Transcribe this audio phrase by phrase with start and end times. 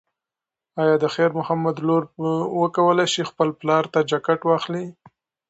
[0.81, 4.85] ایا د خیر محمد لور به وکولی شي خپل پلار ته جاکټ واخلي؟